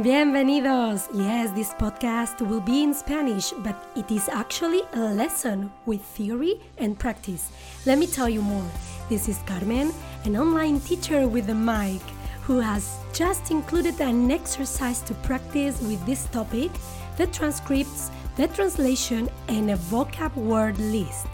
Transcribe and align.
Bienvenidos! 0.00 1.10
Yes, 1.12 1.50
this 1.50 1.74
podcast 1.74 2.40
will 2.40 2.62
be 2.62 2.82
in 2.82 2.94
Spanish, 2.94 3.52
but 3.58 3.76
it 3.94 4.10
is 4.10 4.26
actually 4.30 4.80
a 4.94 5.00
lesson 5.00 5.70
with 5.84 6.00
theory 6.00 6.62
and 6.78 6.98
practice. 6.98 7.52
Let 7.84 7.98
me 7.98 8.06
tell 8.06 8.26
you 8.26 8.40
more. 8.40 8.64
This 9.10 9.28
is 9.28 9.36
Carmen, 9.44 9.92
an 10.24 10.38
online 10.38 10.80
teacher 10.80 11.28
with 11.28 11.50
a 11.50 11.54
mic, 11.54 12.00
who 12.40 12.58
has 12.58 12.96
just 13.12 13.50
included 13.50 14.00
an 14.00 14.30
exercise 14.30 15.02
to 15.02 15.12
practice 15.28 15.78
with 15.82 16.00
this 16.06 16.24
topic, 16.32 16.70
the 17.18 17.26
transcripts, 17.26 18.10
the 18.36 18.48
translation, 18.48 19.28
and 19.48 19.72
a 19.72 19.76
vocab 19.76 20.34
word 20.36 20.78
list. 20.78 21.26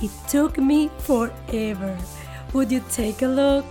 It 0.00 0.10
took 0.26 0.56
me 0.56 0.88
forever. 1.00 1.94
Would 2.54 2.72
you 2.72 2.82
take 2.88 3.20
a 3.20 3.28
look? 3.28 3.66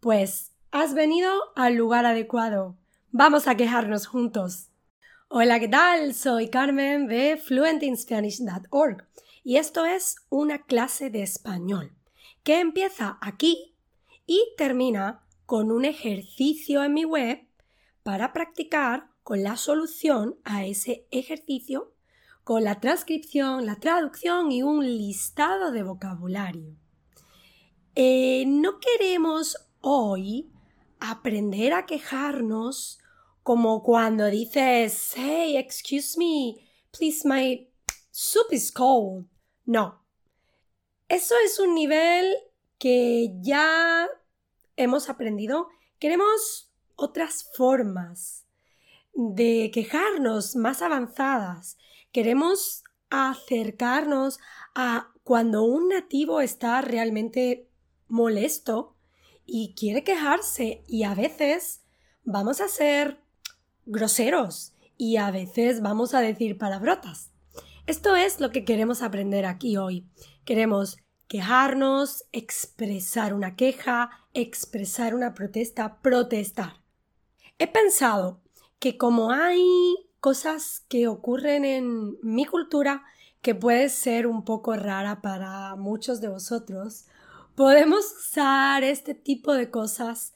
Pues 0.00 0.52
has 0.70 0.94
venido 0.94 1.32
al 1.56 1.74
lugar 1.74 2.06
adecuado. 2.06 2.76
Vamos 3.14 3.46
a 3.46 3.58
quejarnos 3.58 4.06
juntos. 4.06 4.70
Hola, 5.28 5.60
¿qué 5.60 5.68
tal? 5.68 6.14
Soy 6.14 6.48
Carmen 6.48 7.06
de 7.08 7.36
fluentinspanish.org 7.36 9.06
y 9.44 9.58
esto 9.58 9.84
es 9.84 10.16
una 10.30 10.62
clase 10.62 11.10
de 11.10 11.22
español 11.22 11.92
que 12.42 12.60
empieza 12.60 13.18
aquí 13.20 13.76
y 14.24 14.42
termina 14.56 15.26
con 15.44 15.70
un 15.70 15.84
ejercicio 15.84 16.82
en 16.82 16.94
mi 16.94 17.04
web 17.04 17.46
para 18.02 18.32
practicar 18.32 19.10
con 19.22 19.42
la 19.42 19.58
solución 19.58 20.36
a 20.42 20.64
ese 20.64 21.06
ejercicio, 21.10 21.92
con 22.44 22.64
la 22.64 22.80
transcripción, 22.80 23.66
la 23.66 23.76
traducción 23.76 24.50
y 24.50 24.62
un 24.62 24.86
listado 24.86 25.70
de 25.70 25.82
vocabulario. 25.82 26.76
Eh, 27.94 28.44
no 28.46 28.80
queremos 28.80 29.68
hoy 29.82 30.50
aprender 30.98 31.74
a 31.74 31.84
quejarnos 31.84 33.00
como 33.42 33.82
cuando 33.82 34.26
dices, 34.26 35.12
hey, 35.16 35.56
excuse 35.56 36.16
me, 36.16 36.68
please, 36.90 37.26
my 37.26 37.68
soup 38.10 38.52
is 38.52 38.70
cold. 38.70 39.26
No. 39.64 40.04
Eso 41.08 41.34
es 41.44 41.58
un 41.58 41.74
nivel 41.74 42.34
que 42.78 43.32
ya 43.40 44.08
hemos 44.76 45.08
aprendido. 45.08 45.68
Queremos 45.98 46.72
otras 46.96 47.50
formas 47.54 48.46
de 49.14 49.70
quejarnos 49.72 50.56
más 50.56 50.82
avanzadas. 50.82 51.76
Queremos 52.12 52.84
acercarnos 53.10 54.38
a 54.74 55.12
cuando 55.22 55.64
un 55.64 55.88
nativo 55.88 56.40
está 56.40 56.80
realmente 56.80 57.68
molesto 58.08 58.96
y 59.44 59.74
quiere 59.74 60.02
quejarse 60.02 60.84
y 60.86 61.04
a 61.04 61.14
veces 61.14 61.82
vamos 62.24 62.60
a 62.60 62.68
ser 62.68 63.21
groseros 63.86 64.74
y 64.96 65.16
a 65.16 65.30
veces 65.30 65.82
vamos 65.82 66.14
a 66.14 66.20
decir 66.20 66.58
palabrotas. 66.58 67.30
Esto 67.86 68.14
es 68.14 68.40
lo 68.40 68.50
que 68.50 68.64
queremos 68.64 69.02
aprender 69.02 69.44
aquí 69.44 69.76
hoy. 69.76 70.06
Queremos 70.44 70.98
quejarnos, 71.26 72.24
expresar 72.32 73.34
una 73.34 73.56
queja, 73.56 74.10
expresar 74.34 75.14
una 75.14 75.34
protesta, 75.34 76.00
protestar. 76.00 76.82
He 77.58 77.66
pensado 77.66 78.40
que 78.78 78.96
como 78.96 79.32
hay 79.32 79.62
cosas 80.20 80.84
que 80.88 81.08
ocurren 81.08 81.64
en 81.64 82.16
mi 82.22 82.44
cultura 82.44 83.02
que 83.40 83.54
puede 83.54 83.88
ser 83.88 84.26
un 84.26 84.44
poco 84.44 84.76
rara 84.76 85.20
para 85.20 85.74
muchos 85.74 86.20
de 86.20 86.28
vosotros, 86.28 87.06
podemos 87.56 88.04
usar 88.12 88.84
este 88.84 89.14
tipo 89.14 89.52
de 89.52 89.70
cosas 89.70 90.32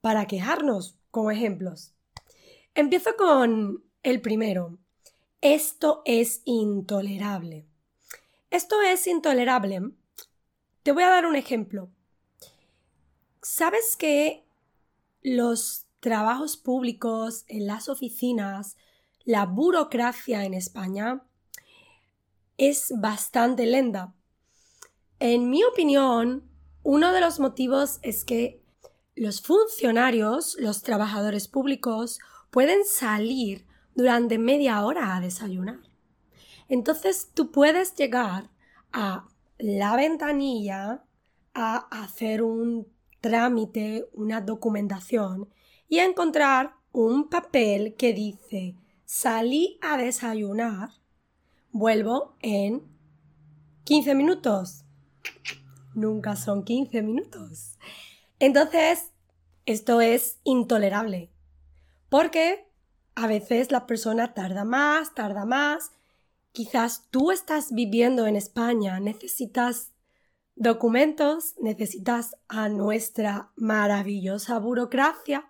para 0.00 0.26
quejarnos 0.26 0.98
como 1.10 1.30
ejemplos. 1.30 1.94
Empiezo 2.74 3.16
con 3.16 3.82
el 4.02 4.20
primero. 4.20 4.78
Esto 5.40 6.02
es 6.04 6.42
intolerable. 6.44 7.66
Esto 8.50 8.80
es 8.80 9.06
intolerable. 9.06 9.90
Te 10.82 10.92
voy 10.92 11.02
a 11.02 11.08
dar 11.08 11.26
un 11.26 11.34
ejemplo. 11.34 11.90
¿Sabes 13.42 13.96
que 13.96 14.44
los 15.22 15.86
trabajos 15.98 16.56
públicos 16.56 17.44
en 17.48 17.66
las 17.66 17.88
oficinas, 17.88 18.76
la 19.24 19.46
burocracia 19.46 20.44
en 20.44 20.54
España 20.54 21.22
es 22.56 22.92
bastante 22.96 23.66
lenta? 23.66 24.14
En 25.18 25.50
mi 25.50 25.64
opinión, 25.64 26.48
uno 26.82 27.12
de 27.12 27.20
los 27.20 27.40
motivos 27.40 27.98
es 28.02 28.24
que 28.24 28.62
los 29.16 29.42
funcionarios, 29.42 30.56
los 30.58 30.82
trabajadores 30.82 31.48
públicos, 31.48 32.20
pueden 32.50 32.84
salir 32.84 33.66
durante 33.94 34.38
media 34.38 34.84
hora 34.84 35.16
a 35.16 35.20
desayunar. 35.20 35.80
Entonces 36.68 37.30
tú 37.34 37.50
puedes 37.50 37.94
llegar 37.94 38.50
a 38.92 39.26
la 39.58 39.96
ventanilla 39.96 41.04
a 41.54 41.76
hacer 42.02 42.42
un 42.42 42.86
trámite, 43.20 44.08
una 44.12 44.40
documentación 44.40 45.48
y 45.88 45.98
a 45.98 46.04
encontrar 46.04 46.74
un 46.92 47.28
papel 47.28 47.94
que 47.96 48.12
dice 48.12 48.76
salí 49.10 49.76
a 49.82 49.96
desayunar, 49.96 50.90
vuelvo 51.72 52.36
en 52.42 52.82
15 53.82 54.14
minutos. 54.14 54.84
Nunca 55.94 56.36
son 56.36 56.62
15 56.62 57.02
minutos. 57.02 57.76
Entonces, 58.38 59.10
esto 59.66 60.00
es 60.00 60.38
intolerable. 60.44 61.28
Porque 62.10 62.66
a 63.14 63.26
veces 63.26 63.70
la 63.70 63.86
persona 63.86 64.34
tarda 64.34 64.64
más, 64.64 65.14
tarda 65.14 65.46
más. 65.46 65.92
Quizás 66.52 67.06
tú 67.10 67.30
estás 67.30 67.72
viviendo 67.72 68.26
en 68.26 68.34
España, 68.34 68.98
necesitas 68.98 69.92
documentos, 70.56 71.54
necesitas 71.60 72.36
a 72.48 72.68
nuestra 72.68 73.52
maravillosa 73.54 74.58
burocracia 74.58 75.48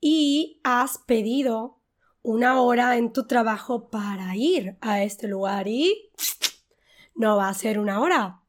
y 0.00 0.60
has 0.64 0.98
pedido 0.98 1.78
una 2.22 2.60
hora 2.62 2.96
en 2.96 3.12
tu 3.12 3.26
trabajo 3.26 3.90
para 3.90 4.34
ir 4.34 4.78
a 4.80 5.02
este 5.02 5.28
lugar 5.28 5.68
y 5.68 6.10
no 7.14 7.36
va 7.36 7.50
a 7.50 7.54
ser 7.54 7.78
una 7.78 8.00
hora. 8.00 8.40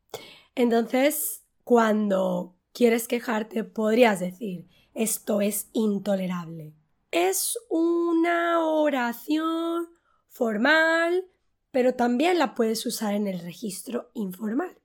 Entonces, 0.56 1.44
cuando 1.66 2.56
quieres 2.72 3.08
quejarte, 3.09 3.66
podrías 3.66 4.22
decir, 4.22 4.68
esto 4.94 5.42
es 5.42 5.68
intolerable 5.74 6.74
es 7.13 7.59
una 7.69 8.59
oración 8.59 9.88
formal, 10.28 11.25
pero 11.72 11.94
también 11.94 12.40
la 12.40 12.56
puedes 12.56 12.85
usar 12.88 13.13
en 13.13 13.28
el 13.28 13.40
registro 13.40 14.09
informal. 14.16 14.79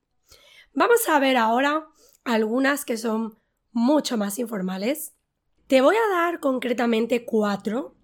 Vamos 0.75 1.09
a 1.09 1.19
ver 1.19 1.39
ahora 1.39 1.89
algunas 2.25 2.85
que 2.85 2.99
son 2.99 3.39
mucho 3.73 4.19
más 4.19 4.39
informales. 4.39 5.15
Te 5.67 5.81
voy 5.81 5.97
a 5.97 6.15
dar 6.15 6.39
concretamente 6.39 7.25
cuatro. 7.25 7.95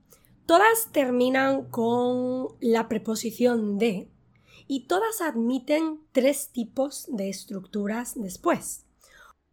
Todas 0.47 0.91
terminan 0.91 1.71
con 1.71 2.49
la 2.61 2.89
preposición 2.89 3.79
de 3.79 4.11
y 4.67 4.87
todas 4.87 5.21
admiten 5.21 6.01
tres 6.13 6.49
tipos 6.51 7.07
de 7.09 7.29
estructuras 7.29 8.15
después. 8.17 8.87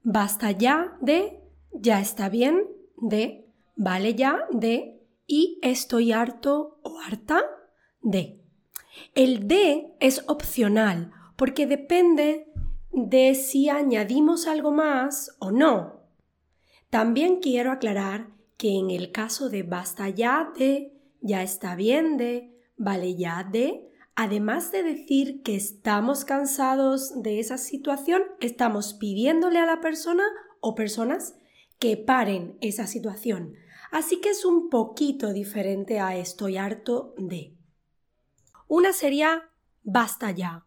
Basta 0.03 0.51
ya 0.51 0.97
de, 1.01 1.41
ya 1.73 1.99
está 1.99 2.29
bien 2.29 2.67
de, 2.95 3.50
vale 3.81 4.13
ya 4.13 4.45
de 4.51 5.01
y 5.25 5.57
estoy 5.63 6.11
harto 6.11 6.79
o 6.83 6.99
harta 6.99 7.41
de. 8.01 8.39
El 9.15 9.47
de 9.47 9.93
es 9.99 10.23
opcional 10.27 11.11
porque 11.35 11.65
depende 11.65 12.45
de 12.91 13.33
si 13.33 13.69
añadimos 13.69 14.45
algo 14.45 14.71
más 14.71 15.35
o 15.39 15.51
no. 15.51 16.01
También 16.91 17.37
quiero 17.37 17.71
aclarar 17.71 18.27
que 18.55 18.77
en 18.77 18.91
el 18.91 19.11
caso 19.11 19.49
de 19.49 19.63
basta 19.63 20.09
ya 20.09 20.51
de, 20.59 20.93
ya 21.21 21.41
está 21.41 21.75
bien 21.75 22.17
de, 22.17 22.55
vale 22.77 23.15
ya 23.15 23.43
de, 23.43 23.89
además 24.13 24.71
de 24.71 24.83
decir 24.83 25.41
que 25.41 25.55
estamos 25.55 26.23
cansados 26.23 27.23
de 27.23 27.39
esa 27.39 27.57
situación, 27.57 28.21
estamos 28.41 28.93
pidiéndole 28.93 29.57
a 29.57 29.65
la 29.65 29.81
persona 29.81 30.23
o 30.59 30.75
personas 30.75 31.33
que 31.79 31.97
paren 31.97 32.57
esa 32.61 32.85
situación. 32.85 33.55
Así 33.91 34.21
que 34.21 34.29
es 34.29 34.45
un 34.45 34.69
poquito 34.69 35.33
diferente 35.33 35.99
a 35.99 36.15
estoy 36.15 36.57
harto 36.57 37.13
de. 37.17 37.53
Una 38.67 38.93
sería 38.93 39.49
basta 39.83 40.31
ya 40.31 40.65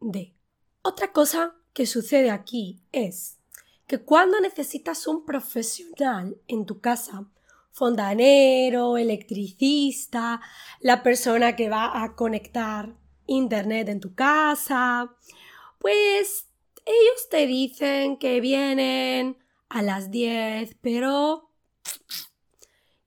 de. 0.00 0.34
Otra 0.82 1.12
cosa 1.12 1.56
que 1.72 1.84
sucede 1.84 2.30
aquí 2.30 2.80
es 2.92 3.40
que 3.88 3.98
cuando 3.98 4.40
necesitas 4.40 5.08
un 5.08 5.24
profesional 5.24 6.40
en 6.46 6.64
tu 6.64 6.80
casa, 6.80 7.28
fondanero, 7.72 8.98
electricista, 8.98 10.40
la 10.80 11.02
persona 11.02 11.56
que 11.56 11.68
va 11.68 12.02
a 12.02 12.14
conectar 12.14 12.94
internet 13.26 13.88
en 13.88 14.00
tu 14.00 14.14
casa, 14.14 15.16
pues 15.78 16.48
ellos 16.84 17.28
te 17.30 17.46
dicen 17.46 18.16
que 18.18 18.40
vienen 18.40 19.38
a 19.68 19.82
las 19.82 20.10
10, 20.10 20.76
pero 20.80 21.47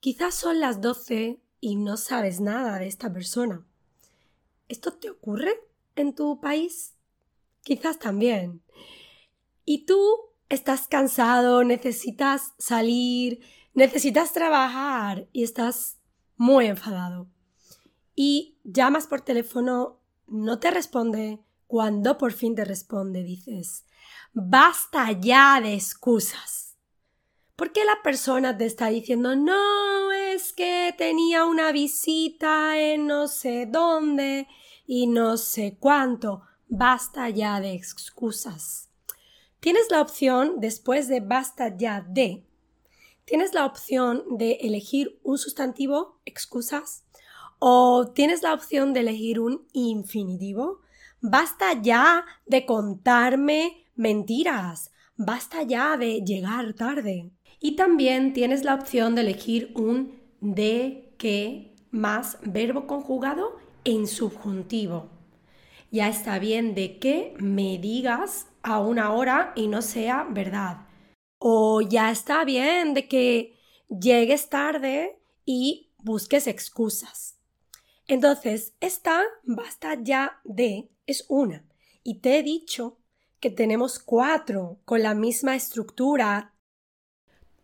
quizás 0.01 0.33
son 0.35 0.59
las 0.59 0.81
12 0.81 1.39
y 1.61 1.75
no 1.77 1.95
sabes 1.95 2.41
nada 2.41 2.79
de 2.79 2.87
esta 2.87 3.13
persona. 3.13 3.65
¿Esto 4.67 4.91
te 4.91 5.09
ocurre 5.09 5.53
en 5.95 6.13
tu 6.13 6.41
país? 6.41 6.95
Quizás 7.61 7.99
también. 7.99 8.61
Y 9.63 9.85
tú 9.85 10.01
estás 10.49 10.87
cansado, 10.87 11.63
necesitas 11.63 12.53
salir, 12.57 13.41
necesitas 13.73 14.33
trabajar 14.33 15.27
y 15.31 15.43
estás 15.43 15.99
muy 16.35 16.65
enfadado. 16.65 17.27
Y 18.15 18.57
llamas 18.63 19.07
por 19.07 19.21
teléfono, 19.21 19.99
no 20.27 20.59
te 20.59 20.71
responde. 20.71 21.39
Cuando 21.67 22.17
por 22.17 22.33
fin 22.33 22.53
te 22.53 22.65
responde, 22.65 23.23
dices, 23.23 23.85
basta 24.33 25.11
ya 25.11 25.61
de 25.61 25.73
excusas. 25.73 26.75
¿Por 27.55 27.71
qué 27.71 27.85
la 27.85 28.01
persona 28.03 28.57
te 28.57 28.65
está 28.65 28.87
diciendo, 28.87 29.35
no, 29.35 29.90
que 30.51 30.93
tenía 30.97 31.45
una 31.45 31.71
visita 31.71 32.79
en 32.79 33.07
no 33.07 33.27
sé 33.27 33.65
dónde 33.65 34.47
y 34.85 35.07
no 35.07 35.37
sé 35.37 35.77
cuánto? 35.79 36.43
Basta 36.67 37.29
ya 37.29 37.59
de 37.59 37.73
excusas. 37.73 38.89
Tienes 39.59 39.91
la 39.91 40.01
opción, 40.01 40.55
después 40.59 41.07
de 41.07 41.19
basta 41.19 41.75
ya 41.77 42.01
de, 42.01 42.43
tienes 43.25 43.53
la 43.53 43.65
opción 43.65 44.23
de 44.31 44.53
elegir 44.61 45.19
un 45.23 45.37
sustantivo, 45.37 46.19
excusas, 46.25 47.03
o 47.59 48.11
tienes 48.13 48.41
la 48.41 48.53
opción 48.53 48.91
de 48.91 49.01
elegir 49.01 49.39
un 49.39 49.67
infinitivo. 49.71 50.81
Basta 51.21 51.79
ya 51.79 52.25
de 52.47 52.65
contarme 52.65 53.85
mentiras. 53.95 54.91
Basta 55.15 55.61
ya 55.61 55.95
de 55.95 56.21
llegar 56.21 56.73
tarde. 56.73 57.29
Y 57.59 57.75
también 57.75 58.33
tienes 58.33 58.63
la 58.63 58.73
opción 58.73 59.13
de 59.13 59.21
elegir 59.21 59.71
un 59.75 60.20
de 60.41 61.13
que 61.17 61.75
más 61.91 62.37
verbo 62.43 62.87
conjugado 62.87 63.57
en 63.83 64.07
subjuntivo. 64.07 65.09
Ya 65.91 66.07
está 66.07 66.39
bien 66.39 66.75
de 66.75 66.99
que 66.99 67.33
me 67.37 67.77
digas 67.77 68.47
a 68.63 68.79
una 68.79 69.13
hora 69.13 69.53
y 69.55 69.67
no 69.67 69.81
sea 69.81 70.27
verdad. 70.29 70.87
O 71.37 71.81
ya 71.81 72.11
está 72.11 72.43
bien 72.43 72.93
de 72.93 73.07
que 73.07 73.57
llegues 73.89 74.49
tarde 74.49 75.19
y 75.45 75.91
busques 75.97 76.47
excusas. 76.47 77.37
Entonces, 78.07 78.73
esta 78.79 79.23
basta 79.43 79.97
ya 80.01 80.39
de 80.43 80.89
es 81.05 81.25
una. 81.29 81.65
Y 82.03 82.19
te 82.19 82.39
he 82.39 82.43
dicho 82.43 82.97
que 83.39 83.49
tenemos 83.49 83.99
cuatro 83.99 84.79
con 84.85 85.01
la 85.03 85.13
misma 85.13 85.55
estructura. 85.55 86.53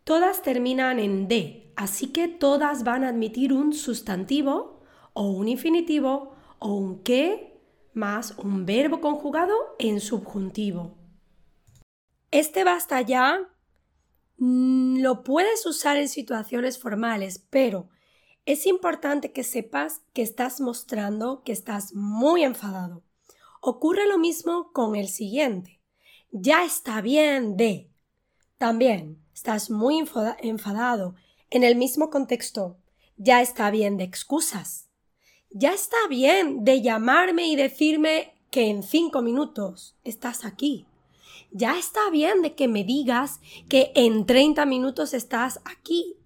Todas 0.03 0.41
terminan 0.41 0.99
en 0.99 1.27
de, 1.27 1.66
así 1.77 2.07
que 2.07 2.27
todas 2.27 2.83
van 2.83 3.05
a 3.05 3.09
admitir 3.09 3.53
un 3.53 3.71
sustantivo 3.71 4.81
o 5.13 5.29
un 5.29 5.47
infinitivo 5.47 6.35
o 6.59 6.73
un 6.73 7.03
que 7.03 7.61
más 7.93 8.33
un 8.37 8.65
verbo 8.65 8.99
conjugado 8.99 9.55
en 9.77 10.01
subjuntivo. 10.01 10.97
Este 12.31 12.63
basta 12.63 12.99
ya 13.01 13.39
mm, 14.37 15.01
lo 15.01 15.23
puedes 15.23 15.65
usar 15.67 15.97
en 15.97 16.09
situaciones 16.09 16.79
formales, 16.79 17.45
pero 17.49 17.89
es 18.45 18.65
importante 18.65 19.31
que 19.31 19.43
sepas 19.43 20.01
que 20.13 20.23
estás 20.23 20.59
mostrando 20.59 21.43
que 21.43 21.51
estás 21.51 21.93
muy 21.93 22.43
enfadado. 22.43 23.03
Ocurre 23.61 24.07
lo 24.07 24.17
mismo 24.17 24.71
con 24.73 24.95
el 24.95 25.09
siguiente. 25.09 25.79
Ya 26.31 26.63
está 26.65 27.01
bien 27.01 27.55
de. 27.55 27.91
También 28.57 29.21
estás 29.31 29.69
muy 29.69 30.03
enfadado. 30.39 31.15
En 31.49 31.63
el 31.63 31.75
mismo 31.75 32.09
contexto, 32.09 32.77
ya 33.17 33.41
está 33.41 33.71
bien 33.71 33.97
de 33.97 34.03
excusas. 34.03 34.89
Ya 35.49 35.73
está 35.73 35.97
bien 36.09 36.63
de 36.63 36.81
llamarme 36.81 37.47
y 37.47 37.55
decirme 37.55 38.33
que 38.51 38.69
en 38.69 38.83
cinco 38.83 39.21
minutos 39.21 39.95
estás 40.03 40.45
aquí. 40.45 40.87
Ya 41.51 41.77
está 41.79 42.09
bien 42.11 42.41
de 42.41 42.55
que 42.55 42.67
me 42.67 42.83
digas 42.83 43.39
que 43.69 43.91
en 43.95 44.25
30 44.25 44.65
minutos 44.65 45.13
estás 45.13 45.61
aquí 45.63 46.17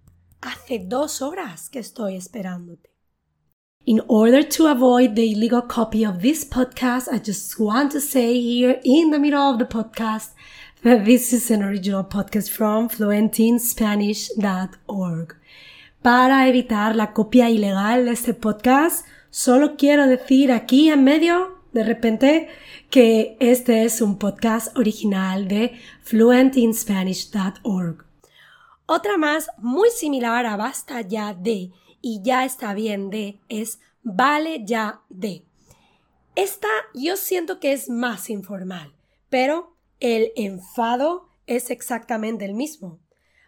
Hace 0.42 0.80
dos 0.80 1.22
horas 1.22 1.70
que 1.70 1.78
estoy 1.78 2.16
esperándote. 2.16 2.90
In 3.86 4.02
order 4.08 4.44
to 4.44 4.68
avoid 4.68 5.14
the 5.14 5.24
illegal 5.24 5.62
copy 5.62 6.04
of 6.04 6.22
this 6.22 6.44
podcast, 6.44 7.08
I 7.08 7.20
just 7.20 7.60
want 7.60 7.92
to 7.92 8.00
say 8.00 8.42
here 8.42 8.80
in 8.84 9.12
the 9.12 9.20
middle 9.20 9.52
of 9.52 9.60
the 9.60 9.66
podcast 9.66 10.34
this 10.84 11.32
is 11.32 11.52
an 11.52 11.62
original 11.62 12.04
podcast 12.04 12.50
from 12.50 12.90
fluentinspanish.org. 12.90 15.36
Para 16.02 16.48
evitar 16.48 16.96
la 16.96 17.14
copia 17.14 17.52
ilegal 17.52 18.06
de 18.06 18.14
este 18.14 18.34
podcast, 18.34 19.06
solo 19.30 19.78
quiero 19.78 20.08
decir 20.08 20.52
aquí 20.52 20.90
en 20.90 21.04
medio, 21.04 21.60
de 21.72 21.84
repente, 21.84 22.50
que 22.90 23.38
este 23.40 23.84
es 23.84 24.02
un 24.02 24.18
podcast 24.18 24.76
original 24.76 25.48
de 25.48 25.80
fluentinspanish.org. 26.02 28.04
Otra 28.88 29.18
más 29.18 29.52
muy 29.60 29.92
similar 29.92 30.48
a 30.48 30.58
basta 30.58 31.02
ya 31.02 31.36
de 31.36 31.70
y 32.02 32.22
ya 32.24 32.44
está 32.44 32.74
bien 32.74 33.12
de 33.12 33.40
es 33.50 33.80
vale 34.02 34.64
ya 34.66 35.02
de. 35.10 35.46
Esta 36.36 36.70
yo 36.96 37.18
siento 37.18 37.60
que 37.60 37.72
es 37.72 37.88
más 37.88 38.32
informal, 38.32 38.96
pero 39.30 39.71
el 40.02 40.34
enfado 40.36 41.30
es 41.48 41.70
exactamente 41.70 42.44
el 42.44 42.54
mismo. 42.54 43.00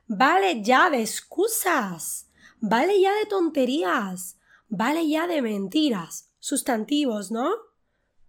Vale 0.07 0.63
ya 0.63 0.89
de 0.89 1.01
excusas, 1.01 2.29
vale 2.61 3.01
ya 3.01 3.13
de 3.15 3.25
tonterías, 3.25 4.39
vale 4.69 5.09
ya 5.09 5.27
de 5.27 5.41
mentiras, 5.41 6.29
sustantivos, 6.39 7.29
¿no? 7.29 7.49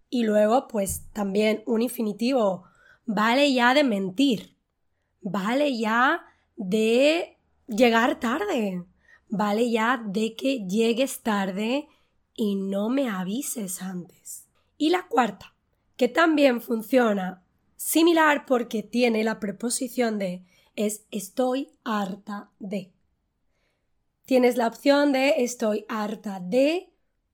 Y 0.09 0.23
luego, 0.23 0.67
pues 0.67 1.05
también 1.13 1.63
un 1.65 1.81
infinitivo, 1.81 2.65
vale 3.05 3.53
ya 3.53 3.73
de 3.73 3.85
mentir, 3.85 4.57
vale 5.21 5.77
ya 5.77 6.25
de 6.57 7.37
llegar 7.67 8.19
tarde. 8.19 8.85
Vale 9.27 9.69
ya 9.71 10.01
de 10.05 10.35
que 10.35 10.65
llegues 10.67 11.21
tarde 11.21 11.87
y 12.35 12.55
no 12.55 12.89
me 12.89 13.09
avises 13.09 13.81
antes. 13.81 14.47
Y 14.77 14.91
la 14.91 15.07
cuarta, 15.07 15.55
que 15.97 16.07
también 16.07 16.61
funciona 16.61 17.43
similar 17.75 18.45
porque 18.45 18.83
tiene 18.83 19.23
la 19.23 19.39
preposición 19.39 20.19
de 20.19 20.43
es 20.75 21.05
estoy 21.11 21.71
harta 21.83 22.49
de. 22.59 22.91
Tienes 24.25 24.57
la 24.57 24.67
opción 24.67 25.11
de 25.11 25.43
estoy 25.43 25.85
harta 25.87 26.39
de 26.39 26.91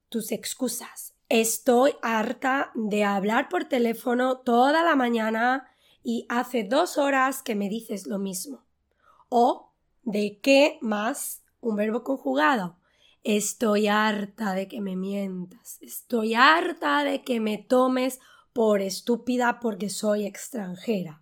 tus 0.09 0.31
excusas. 0.31 1.15
Estoy 1.29 1.93
harta 2.01 2.71
de 2.75 3.05
hablar 3.05 3.47
por 3.47 3.65
teléfono 3.65 4.39
toda 4.39 4.83
la 4.83 4.95
mañana 4.95 5.67
y 6.03 6.25
hace 6.29 6.63
dos 6.63 6.97
horas 6.97 7.41
que 7.41 7.55
me 7.55 7.69
dices 7.69 8.07
lo 8.07 8.19
mismo 8.19 8.65
o 9.29 9.71
de 10.03 10.39
qué 10.41 10.77
más 10.81 11.43
un 11.61 11.77
verbo 11.77 12.03
conjugado. 12.03 12.75
Estoy 13.23 13.87
harta 13.87 14.53
de 14.53 14.67
que 14.67 14.81
me 14.81 14.95
mientas. 14.95 15.77
Estoy 15.81 16.33
harta 16.33 17.03
de 17.03 17.21
que 17.21 17.39
me 17.39 17.57
tomes 17.57 18.19
por 18.53 18.81
estúpida 18.81 19.59
porque 19.59 19.89
soy 19.89 20.25
extranjera. 20.25 21.21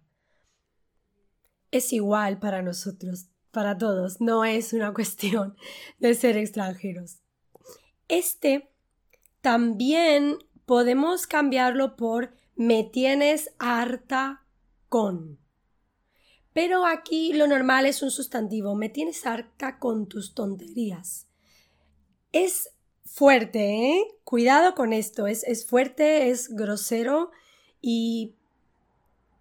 Es 1.71 1.93
igual 1.93 2.39
para 2.39 2.62
nosotros, 2.62 3.27
para 3.51 3.77
todos, 3.77 4.21
no 4.21 4.45
es 4.45 4.74
una 4.74 4.93
cuestión 4.95 5.55
de 6.00 6.13
ser 6.15 6.38
extranjeros. 6.38 7.19
Este 8.07 8.71
también 9.41 10.38
podemos 10.65 11.27
cambiarlo 11.27 11.95
por 11.95 12.33
me 12.55 12.83
tienes 12.83 13.51
harta 13.57 14.45
con. 14.89 15.39
Pero 16.53 16.86
aquí 16.86 17.33
lo 17.33 17.48
normal 17.48 17.86
es 17.86 18.01
un 18.01 18.12
sustantivo. 18.12 18.75
Me 18.75 18.89
tienes 18.89 19.25
arca 19.25 19.79
con 19.79 20.07
tus 20.07 20.33
tonterías. 20.33 21.27
Es 22.31 22.71
fuerte, 23.13 23.91
¿eh? 23.91 24.07
Cuidado 24.23 24.75
con 24.75 24.93
esto. 24.93 25.27
Es, 25.27 25.43
es 25.43 25.65
fuerte, 25.65 26.29
es 26.29 26.49
grosero 26.49 27.31
y 27.81 28.35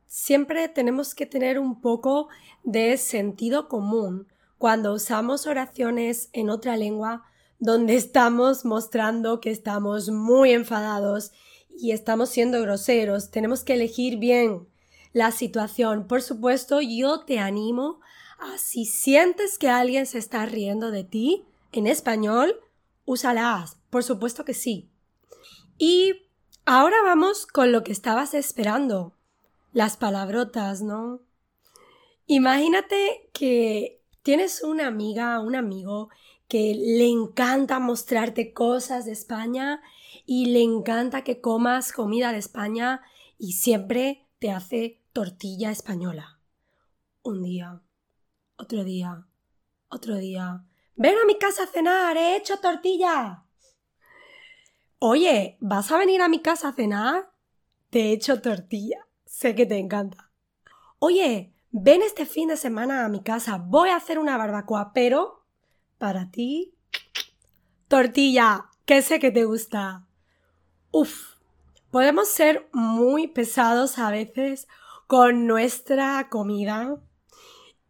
siempre 0.07 0.69
tenemos 0.69 1.15
que 1.15 1.27
tener 1.27 1.59
un 1.59 1.81
poco 1.81 2.29
de 2.65 2.97
sentido 2.97 3.69
común. 3.69 4.27
Cuando 4.59 4.93
usamos 4.93 5.47
oraciones 5.47 6.31
en 6.33 6.51
otra 6.51 6.77
lengua, 6.77 7.25
donde 7.59 7.97
estamos 7.97 8.65
mostrando 8.65 9.41
que 9.41 9.51
estamos 9.51 10.11
muy 10.11 10.53
enfadados 10.53 11.33
y 11.69 11.93
estamos 11.93 12.29
siendo 12.31 12.61
groseros. 12.61 13.31
Tenemos 13.31 13.65
que 13.65 13.75
elegir 13.75 14.19
bien 14.19 14.67
la 15.13 15.31
situación. 15.31 16.07
Por 16.07 16.23
supuesto, 16.23 16.81
yo 16.81 17.21
te 17.21 17.39
animo 17.39 18.01
a 18.39 18.59
si 18.59 18.85
sientes 18.85 19.59
que 19.59 19.69
alguien 19.69 20.07
se 20.07 20.19
está 20.19 20.47
riendo 20.47 20.91
de 20.91 21.05
ti 21.05 21.45
en 21.73 21.87
español, 21.87 22.61
úsalas. 23.09 23.79
Por 23.91 24.05
supuesto 24.05 24.45
que 24.45 24.55
sí. 24.55 24.91
Y 25.79 26.27
ahora 26.67 26.97
vamos 27.03 27.47
con 27.47 27.73
lo 27.73 27.83
que 27.83 27.93
estabas 27.93 28.35
esperando. 28.35 29.15
Las 29.73 29.97
palabrotas, 29.97 30.83
¿no? 30.83 31.21
Imagínate 32.27 33.31
que 33.33 34.03
tienes 34.23 34.63
una 34.63 34.87
amiga, 34.87 35.41
un 35.41 35.57
amigo 35.57 36.11
que 36.49 36.75
le 36.75 37.07
encanta 37.07 37.79
mostrarte 37.79 38.53
cosas 38.53 39.07
de 39.07 39.13
España 39.13 39.81
y 40.27 40.47
le 40.47 40.63
encanta 40.63 41.25
que 41.25 41.41
comas 41.41 41.93
comida 41.93 42.33
de 42.33 42.39
España 42.39 43.01
y 43.39 43.53
siempre 43.53 44.27
te 44.39 44.51
hace 44.51 45.01
tortilla 45.15 45.71
española. 45.71 46.39
Un 47.23 47.43
día, 47.43 47.81
otro 48.57 48.85
día, 48.85 49.27
otro 49.89 50.17
día. 50.17 50.65
Ven 51.01 51.17
a 51.17 51.25
mi 51.25 51.39
casa 51.39 51.63
a 51.63 51.67
cenar, 51.69 52.17
he 52.17 52.35
hecho 52.35 52.57
tortilla. 52.57 53.45
Oye, 54.99 55.57
¿vas 55.61 55.93
a 55.93 55.97
venir 55.97 56.21
a 56.23 56.29
mi 56.29 56.41
casa 56.41 56.71
a 56.71 56.73
cenar? 56.73 57.31
Te 57.89 58.01
he 58.01 58.13
hecho 58.13 58.43
tortilla. 58.43 59.07
Sé 59.25 59.55
que 59.55 59.65
te 59.65 59.79
encanta. 59.79 60.33
Oye, 60.99 61.55
ven 61.71 62.03
este 62.03 62.27
fin 62.27 62.49
de 62.49 62.57
semana 62.57 63.05
a 63.05 63.09
mi 63.09 63.23
casa. 63.23 63.59
Voy 63.65 63.91
a 63.91 63.97
hacer 63.97 64.19
una 64.19 64.37
barbacoa, 64.37 64.93
pero 64.93 65.45
para 65.99 66.33
ti, 66.33 66.75
tortilla, 67.87 68.69
que 68.85 69.01
sé 69.01 69.21
que 69.21 69.31
te 69.31 69.45
gusta. 69.45 70.05
Uf, 70.91 71.37
podemos 71.93 72.27
ser 72.27 72.69
muy 72.73 73.29
pesados 73.29 74.01
a 74.01 74.11
veces 74.11 74.67
con 75.07 75.47
nuestra 75.47 76.29
comida 76.29 77.01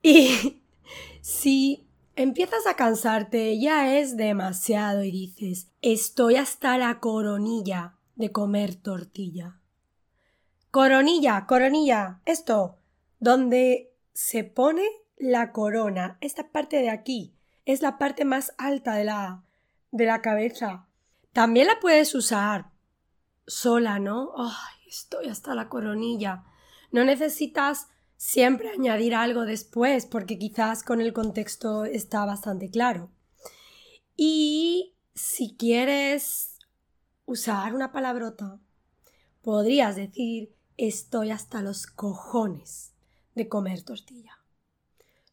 y 0.02 0.60
si 1.22 1.87
empiezas 2.18 2.66
a 2.66 2.74
cansarte 2.74 3.60
ya 3.60 3.96
es 3.96 4.16
demasiado 4.16 5.04
y 5.04 5.12
dices 5.12 5.68
estoy 5.82 6.34
hasta 6.34 6.76
la 6.76 6.98
coronilla 6.98 7.94
de 8.16 8.32
comer 8.32 8.74
tortilla. 8.74 9.60
Coronilla, 10.72 11.46
coronilla, 11.46 12.20
esto, 12.24 12.76
donde 13.20 13.94
se 14.12 14.42
pone 14.42 14.82
la 15.16 15.52
corona, 15.52 16.18
esta 16.20 16.48
parte 16.48 16.78
de 16.78 16.90
aquí, 16.90 17.34
es 17.64 17.82
la 17.82 17.98
parte 17.98 18.24
más 18.24 18.52
alta 18.58 18.94
de 18.94 19.04
la, 19.04 19.44
de 19.92 20.04
la 20.04 20.20
cabeza. 20.20 20.88
También 21.32 21.68
la 21.68 21.78
puedes 21.78 22.16
usar 22.16 22.72
sola, 23.46 24.00
¿no? 24.00 24.32
Ay, 24.36 24.88
estoy 24.88 25.28
hasta 25.28 25.54
la 25.54 25.68
coronilla. 25.68 26.44
No 26.90 27.04
necesitas 27.04 27.86
siempre 28.18 28.68
añadir 28.68 29.14
algo 29.14 29.46
después, 29.46 30.04
porque 30.04 30.38
quizás 30.38 30.82
con 30.82 31.00
el 31.00 31.14
contexto 31.14 31.86
está 31.86 32.26
bastante 32.26 32.68
claro. 32.68 33.10
Y 34.16 34.96
si 35.14 35.56
quieres 35.56 36.58
usar 37.24 37.74
una 37.74 37.92
palabrota, 37.92 38.60
podrías 39.40 39.96
decir 39.96 40.54
estoy 40.76 41.30
hasta 41.30 41.62
los 41.62 41.86
cojones 41.86 42.92
de 43.34 43.48
comer 43.48 43.82
tortilla. 43.82 44.38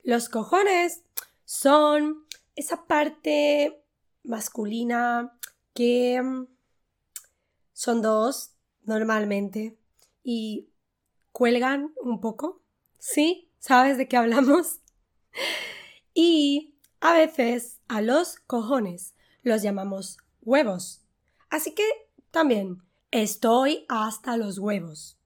Los 0.03 0.29
cojones 0.29 1.03
son 1.43 2.25
esa 2.55 2.85
parte 2.85 3.83
masculina 4.23 5.37
que 5.73 6.21
mm, 6.21 6.47
son 7.73 8.01
dos 8.01 8.51
normalmente 8.83 9.77
y 10.23 10.69
cuelgan 11.31 11.93
un 12.01 12.21
poco. 12.21 12.61
¿Sí? 13.07 13.51
¿Sabes 13.59 13.99
de 13.99 14.07
qué 14.07 14.17
hablamos? 14.17 14.79
y 16.15 16.73
a 17.01 17.13
veces 17.13 17.79
a 17.87 18.01
los 18.01 18.37
cojones 18.47 19.13
los 19.43 19.61
llamamos 19.61 20.17
huevos. 20.41 21.03
Así 21.51 21.75
que 21.75 21.87
también 22.31 22.81
estoy 23.11 23.85
hasta 23.89 24.37
los 24.37 24.57
huevos. 24.57 25.19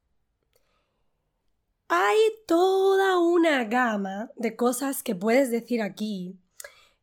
Hay 1.87 2.17
toda 2.47 3.17
una 3.17 3.63
gama 3.63 4.29
de 4.35 4.57
cosas 4.57 5.01
que 5.01 5.15
puedes 5.15 5.49
decir 5.49 5.81
aquí 5.81 6.37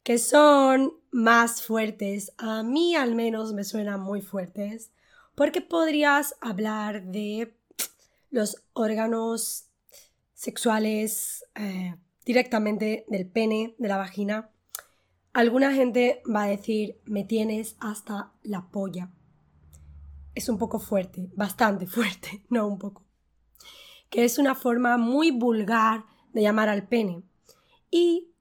que 0.03 0.19
son 0.19 0.93
más 1.11 1.63
fuertes. 1.63 2.33
A 2.37 2.63
mí 2.63 2.95
al 2.95 3.15
menos 3.15 3.55
me 3.55 3.65
suenan 3.65 4.01
muy 4.01 4.21
fuertes 4.21 4.93
porque 5.35 5.63
podrías 5.63 6.37
hablar 6.43 7.03
de 7.05 7.57
los 8.31 8.63
órganos 8.75 9.66
sexuales 10.37 11.45
eh, 11.57 11.97
directamente 12.25 13.05
del 13.09 13.29
pene, 13.29 13.75
de 13.79 13.89
la 13.89 13.97
vagina. 13.97 14.53
Alguna 15.33 15.73
gente 15.73 16.23
va 16.33 16.45
a 16.45 16.49
decir 16.49 17.01
me 17.05 17.25
tienes 17.25 17.77
hasta 17.81 18.33
la 18.45 18.69
polla. 18.71 19.11
Es 20.37 20.49
un 20.49 20.59
poco 20.59 20.79
fuerte, 20.79 21.29
bastante 21.35 21.87
fuerte, 21.89 22.45
no 22.49 22.69
un 22.69 22.79
poco 22.79 23.07
que 24.11 24.25
es 24.25 24.39
una 24.39 24.55
forma 24.55 24.97
muy 24.97 25.31
vulgar 25.31 26.05
de 26.33 26.43
llamar 26.43 26.69
al 26.69 26.87
pene. 26.89 27.23
Y 27.91 28.33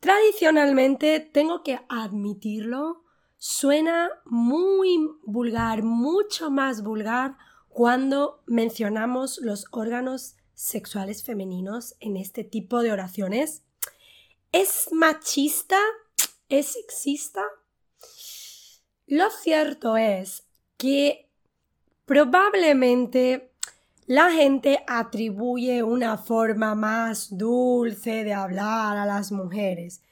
tradicionalmente, 0.00 1.20
tengo 1.20 1.62
que 1.62 1.80
admitirlo, 1.88 3.04
suena 3.36 4.10
muy 4.24 5.08
vulgar, 5.24 5.82
mucho 5.82 6.50
más 6.50 6.82
vulgar 6.82 7.36
cuando 7.68 8.42
mencionamos 8.46 9.38
los 9.42 9.66
órganos 9.70 10.36
sexuales 10.58 11.22
femeninos 11.22 11.94
en 12.00 12.16
este 12.16 12.42
tipo 12.42 12.82
de 12.82 12.90
oraciones. 12.90 13.62
¿Es 14.50 14.88
machista? 14.90 15.78
¿Es 16.48 16.72
sexista? 16.72 17.44
Lo 19.06 19.30
cierto 19.30 19.96
es 19.96 20.48
que 20.76 21.30
probablemente 22.06 23.52
la 24.06 24.32
gente 24.32 24.82
atribuye 24.88 25.84
una 25.84 26.18
forma 26.18 26.74
más 26.74 27.38
dulce 27.38 28.24
de 28.24 28.34
hablar 28.34 28.96
a 28.96 29.06
las 29.06 29.30
mujeres. 29.30 30.02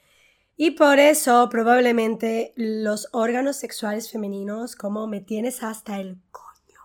Y 0.55 0.71
por 0.71 0.97
eso 0.97 1.49
probablemente 1.49 2.53
los 2.55 3.09
órganos 3.11 3.57
sexuales 3.57 4.09
femeninos, 4.09 4.77
como 4.77 5.07
me 5.07 5.19
tienes 5.19 5.61
hasta 5.61 5.99
el 5.99 6.21
coño, 6.31 6.81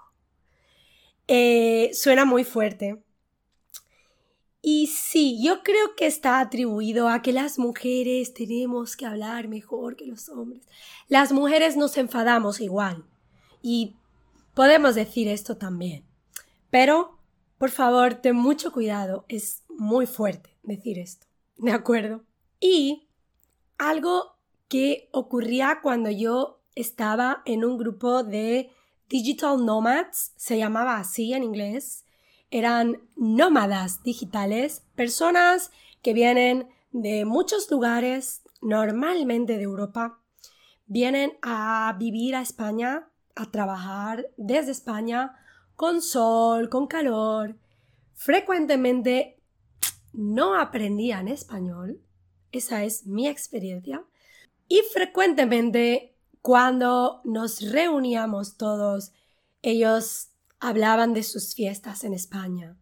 eh, 1.29 1.91
suena 1.95 2.25
muy 2.25 2.43
fuerte. 2.43 3.01
Y 4.65 4.87
sí, 4.87 5.43
yo 5.43 5.65
creo 5.65 5.97
que 5.97 6.07
está 6.07 6.39
atribuido 6.39 7.09
a 7.09 7.21
que 7.21 7.33
las 7.33 7.59
mujeres 7.59 8.33
tenemos 8.33 8.97
que 8.97 9.05
hablar 9.05 9.49
mejor 9.49 9.97
que 9.97 10.07
los 10.07 10.29
hombres. 10.29 10.63
Las 11.09 11.33
mujeres 11.33 11.77
nos 11.77 11.99
enfadamos 11.99 12.61
igual. 12.61 13.05
Y 13.61 13.97
podemos 14.55 14.95
decir 14.95 15.27
esto 15.27 15.57
también. 15.57 16.05
Pero, 16.71 17.19
por 17.59 17.71
favor, 17.71 18.15
ten 18.15 18.37
mucho 18.37 18.71
cuidado. 18.71 19.25
Es 19.29 19.65
muy 19.69 20.07
fuerte 20.07 20.57
decir 20.63 21.01
esto. 21.01 21.27
¿De 21.57 21.73
acuerdo? 21.73 22.23
Y 22.61 23.09
algo 23.79 24.37
que 24.69 25.09
ocurría 25.11 25.81
cuando 25.83 26.09
yo 26.09 26.63
estaba 26.77 27.43
en 27.47 27.65
un 27.65 27.79
grupo 27.79 28.23
de 28.23 28.71
Digital 29.09 29.67
Nomads, 29.67 30.33
se 30.37 30.57
llamaba 30.57 30.97
así 30.97 31.35
en 31.35 31.43
inglés, 31.43 32.05
eran 32.53 33.01
nómadas 33.17 34.03
digitales, 34.03 34.85
personas 34.95 35.73
que 36.03 36.13
vienen 36.13 36.69
de 36.93 37.25
muchos 37.25 37.69
lugares, 37.71 38.43
normalmente 38.61 39.57
de 39.57 39.63
Europa, 39.63 40.21
vienen 40.85 41.33
a 41.41 41.97
vivir 41.99 42.37
a 42.37 42.43
España, 42.43 43.09
a 43.35 43.51
trabajar 43.51 44.27
desde 44.37 44.71
España 44.71 45.35
con 45.77 46.03
sol, 46.03 46.69
con 46.69 46.87
calor. 46.87 47.57
Frecuentemente 48.15 49.41
no 50.13 50.55
aprendían 50.55 51.29
español. 51.29 52.03
Esa 52.53 52.85
es 52.85 53.07
mi 53.07 53.29
experiencia. 53.29 54.05
Y 54.69 54.83
frecuentemente 54.93 56.19
cuando 56.43 57.23
nos 57.25 57.63
reuníamos 57.73 58.59
todos, 58.59 59.13
ellos 59.63 60.32
hablaban 60.63 61.13
de 61.13 61.25
sus 61.25 61.55
fiestas 61.55 62.05
en 62.05 62.15
España. 62.15 62.77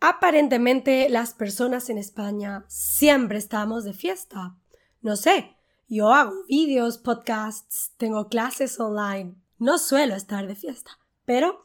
Aparentemente 0.00 1.08
las 1.10 1.34
personas 1.34 1.90
en 1.90 1.98
España 1.98 2.64
siempre 2.68 3.36
estamos 3.36 3.84
de 3.84 3.92
fiesta. 3.92 4.56
No 5.02 5.16
sé, 5.16 5.56
yo 5.88 6.12
hago 6.12 6.32
vídeos, 6.48 6.98
podcasts, 6.98 7.92
tengo 7.96 8.28
clases 8.28 8.78
online. 8.78 9.34
No 9.58 9.78
suelo 9.78 10.14
estar 10.14 10.46
de 10.46 10.54
fiesta, 10.54 10.92
pero 11.24 11.64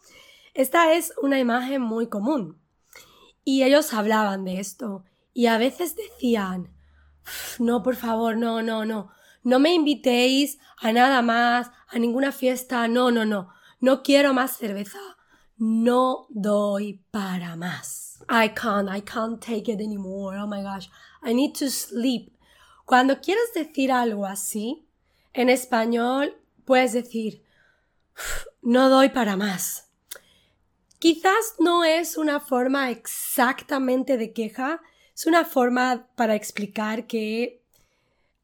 esta 0.55 0.93
es 0.93 1.13
una 1.21 1.39
imagen 1.39 1.81
muy 1.81 2.07
común. 2.07 2.59
Y 3.43 3.61
ellos 3.61 3.93
hablaban 3.93 4.45
de 4.45 4.59
esto 4.59 5.05
y 5.31 5.45
a 5.45 5.59
veces 5.59 5.95
decían, 5.95 6.73
no, 7.59 7.83
por 7.83 7.95
favor, 7.95 8.35
no, 8.35 8.63
no, 8.63 8.83
no, 8.83 9.11
No 9.43 9.59
me 9.59 9.75
invitéis 9.75 10.57
a 10.77 10.91
nada 10.91 11.21
más, 11.21 11.69
a 11.87 11.99
ninguna 11.99 12.31
fiesta. 12.31 12.87
No, 12.87 13.11
no, 13.11 13.25
no. 13.25 13.49
No 13.79 14.01
quiero 14.01 14.33
más 14.33 14.57
cerveza. 14.57 14.99
No 15.57 16.27
doy 16.29 17.01
para 17.11 17.55
más. 17.55 18.23
I 18.29 18.49
can't, 18.49 18.89
I 18.89 19.01
can't 19.01 19.39
take 19.39 19.71
it 19.71 19.79
anymore. 19.79 20.37
Oh 20.37 20.47
my 20.47 20.61
gosh. 20.61 20.89
I 21.23 21.33
need 21.33 21.53
to 21.55 21.69
sleep. 21.69 22.31
Cuando 22.85 23.19
quieres 23.21 23.53
decir 23.53 23.91
algo 23.91 24.25
así, 24.25 24.87
en 25.33 25.49
español 25.49 26.35
puedes 26.65 26.93
decir, 26.93 27.43
no 28.61 28.89
doy 28.89 29.09
para 29.09 29.35
más. 29.35 29.89
Quizás 30.99 31.55
no 31.59 31.83
es 31.83 32.17
una 32.17 32.39
forma 32.39 32.89
exactamente 32.89 34.17
de 34.17 34.33
queja, 34.33 34.81
es 35.13 35.25
una 35.25 35.45
forma 35.45 36.07
para 36.15 36.35
explicar 36.35 37.05
que 37.07 37.61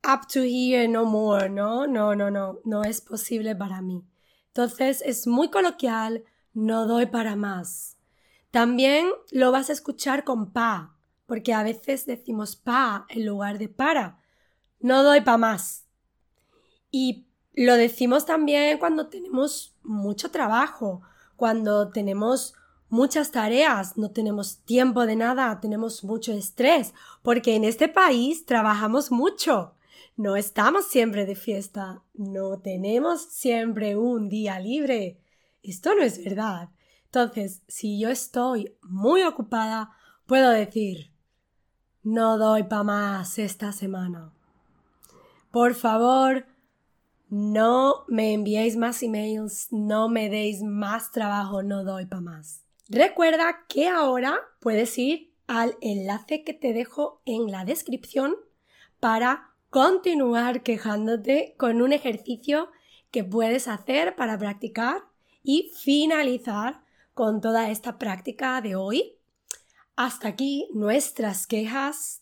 up 0.04 0.28
to 0.28 0.42
here, 0.42 0.88
no 0.88 1.06
more, 1.06 1.50
¿no? 1.50 1.88
No, 1.88 2.16
no, 2.16 2.30
no, 2.30 2.60
no 2.66 2.84
es 2.84 3.02
posible 3.02 3.56
para 3.56 3.82
mí. 3.82 4.04
Entonces 4.48 5.02
es 5.06 5.28
muy 5.28 5.50
coloquial, 5.50 6.24
no 6.54 6.88
doy 6.88 7.06
para 7.06 7.36
más. 7.36 7.98
También 8.52 9.10
lo 9.32 9.52
vas 9.52 9.70
a 9.70 9.74
escuchar 9.74 10.24
con 10.24 10.52
pa, 10.52 10.96
porque 11.26 11.54
a 11.54 11.64
veces 11.64 12.06
decimos 12.06 12.56
pa 12.56 13.06
en 13.10 13.26
lugar 13.26 13.58
de 13.58 13.70
para. 13.70 14.20
No 14.80 15.04
doy 15.04 15.22
para 15.22 15.38
más. 15.38 15.86
Y 16.92 17.28
lo 17.54 17.76
decimos 17.76 18.26
también 18.26 18.78
cuando 18.78 19.08
tenemos 19.08 19.76
mucho 19.84 20.32
trabajo, 20.32 21.02
cuando 21.36 21.90
tenemos 21.90 22.54
muchas 22.90 23.32
tareas, 23.32 23.98
no 23.98 24.12
tenemos 24.12 24.60
tiempo 24.60 25.06
de 25.06 25.16
nada, 25.16 25.60
tenemos 25.62 26.04
mucho 26.04 26.34
estrés, 26.34 26.94
porque 27.24 27.56
en 27.56 27.64
este 27.64 27.88
país 27.88 28.46
trabajamos 28.46 29.12
mucho. 29.12 29.76
No 30.18 30.36
estamos 30.36 30.88
siempre 30.88 31.26
de 31.26 31.36
fiesta, 31.36 32.04
no 32.14 32.60
tenemos 32.60 33.22
siempre 33.22 33.96
un 33.96 34.28
día 34.28 34.60
libre. 34.60 35.20
Esto 35.64 35.96
no 35.96 36.02
es 36.04 36.24
verdad. 36.24 36.70
Entonces, 37.06 37.62
si 37.68 38.00
yo 38.00 38.10
estoy 38.10 38.76
muy 38.82 39.24
ocupada, 39.24 39.92
puedo 40.26 40.50
decir, 40.50 41.12
no 42.04 42.38
doy 42.38 42.64
para 42.64 42.84
más 42.84 43.38
esta 43.38 43.72
semana. 43.72 44.34
Por 45.52 45.76
favor, 45.76 46.46
no 47.30 48.06
me 48.08 48.34
enviéis 48.34 48.78
más 48.78 49.04
emails, 49.04 49.68
no 49.72 50.10
me 50.10 50.30
deis 50.30 50.64
más 50.64 51.12
trabajo, 51.12 51.64
no 51.64 51.84
doy 51.84 52.06
para 52.06 52.22
más. 52.22 52.64
Recuerda 52.90 53.66
que 53.68 53.88
ahora 53.88 54.40
puedes 54.60 54.98
ir 54.98 55.34
al 55.48 55.78
enlace 55.82 56.44
que 56.44 56.54
te 56.54 56.74
dejo 56.74 57.22
en 57.26 57.52
la 57.52 57.66
descripción 57.66 58.36
para 59.00 59.52
continuar 59.70 60.64
quejándote 60.64 61.56
con 61.58 61.82
un 61.82 61.94
ejercicio 61.94 62.70
que 63.12 63.24
puedes 63.24 63.68
hacer 63.68 64.16
para 64.16 64.38
practicar 64.38 65.11
y 65.44 65.72
finalizar 65.76 66.82
con 67.14 67.42
toda 67.42 67.70
esta 67.70 67.98
práctica 67.98 68.62
de 68.62 68.76
hoy. 68.76 69.18
Hasta 69.96 70.30
aquí 70.30 70.70
nuestras 70.74 71.46
quejas. 71.48 72.22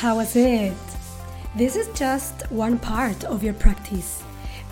How 0.00 0.16
was 0.16 0.36
it? 0.36 0.72
This 1.56 1.74
is 1.74 1.88
just 1.98 2.44
one 2.50 2.78
part 2.78 3.24
of 3.24 3.42
your 3.42 3.54
practice 3.54 4.22